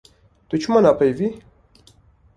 [0.49, 1.29] Tu çima napeyivî.